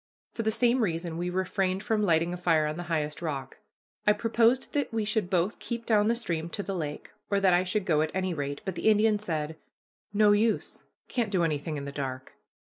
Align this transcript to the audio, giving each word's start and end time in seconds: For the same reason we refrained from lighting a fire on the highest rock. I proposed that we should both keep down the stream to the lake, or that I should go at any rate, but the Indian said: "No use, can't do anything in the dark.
For 0.33 0.41
the 0.41 0.49
same 0.49 0.81
reason 0.81 1.15
we 1.15 1.29
refrained 1.29 1.83
from 1.83 2.01
lighting 2.01 2.33
a 2.33 2.37
fire 2.37 2.65
on 2.65 2.75
the 2.75 2.81
highest 2.89 3.21
rock. 3.21 3.59
I 4.07 4.13
proposed 4.13 4.73
that 4.73 4.91
we 4.91 5.05
should 5.05 5.29
both 5.29 5.59
keep 5.59 5.85
down 5.85 6.07
the 6.07 6.15
stream 6.15 6.49
to 6.49 6.63
the 6.63 6.73
lake, 6.73 7.11
or 7.29 7.39
that 7.39 7.53
I 7.53 7.63
should 7.63 7.85
go 7.85 8.01
at 8.01 8.09
any 8.11 8.33
rate, 8.33 8.61
but 8.65 8.73
the 8.73 8.89
Indian 8.89 9.19
said: 9.19 9.57
"No 10.11 10.31
use, 10.31 10.81
can't 11.07 11.29
do 11.29 11.43
anything 11.43 11.77
in 11.77 11.85
the 11.85 11.91
dark. 11.91 12.33